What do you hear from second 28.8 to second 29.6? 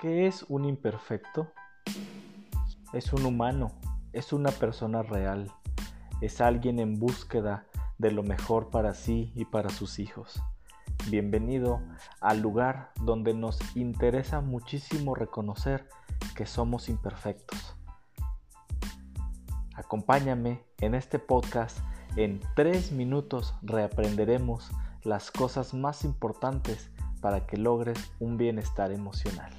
emocional.